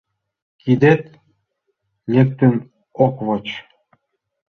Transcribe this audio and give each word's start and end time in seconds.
Кидет 0.61 1.03
лектын 2.11 2.55
ок 3.05 3.15
воч. 3.25 3.47